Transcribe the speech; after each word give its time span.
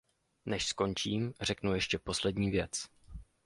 Než 0.45 0.67
skončím, 0.67 1.33
řeknu 1.41 1.73
ještě 1.75 1.99
poslední 1.99 2.51
věc. 2.51 2.71